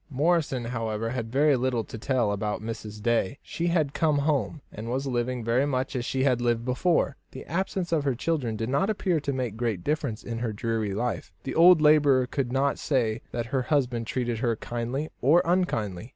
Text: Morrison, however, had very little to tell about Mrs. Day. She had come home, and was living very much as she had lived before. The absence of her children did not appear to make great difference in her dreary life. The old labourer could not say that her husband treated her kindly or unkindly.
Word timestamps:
Morrison, 0.09 0.65
however, 0.65 1.11
had 1.11 1.31
very 1.31 1.55
little 1.55 1.83
to 1.83 1.95
tell 1.95 2.31
about 2.31 2.59
Mrs. 2.59 3.03
Day. 3.03 3.37
She 3.43 3.67
had 3.67 3.93
come 3.93 4.17
home, 4.17 4.61
and 4.71 4.89
was 4.89 5.05
living 5.05 5.43
very 5.43 5.67
much 5.67 5.95
as 5.95 6.05
she 6.05 6.23
had 6.23 6.41
lived 6.41 6.65
before. 6.65 7.17
The 7.33 7.45
absence 7.45 7.91
of 7.91 8.03
her 8.03 8.15
children 8.15 8.55
did 8.55 8.69
not 8.69 8.89
appear 8.89 9.19
to 9.19 9.31
make 9.31 9.55
great 9.57 9.83
difference 9.83 10.23
in 10.23 10.39
her 10.39 10.53
dreary 10.53 10.95
life. 10.95 11.31
The 11.43 11.53
old 11.53 11.81
labourer 11.83 12.25
could 12.25 12.51
not 12.51 12.79
say 12.79 13.21
that 13.31 13.45
her 13.53 13.61
husband 13.61 14.07
treated 14.07 14.39
her 14.39 14.55
kindly 14.55 15.09
or 15.21 15.43
unkindly. 15.45 16.09